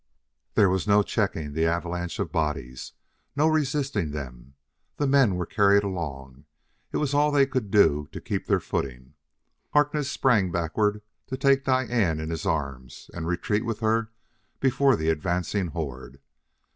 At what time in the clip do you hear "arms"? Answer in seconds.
12.47-13.11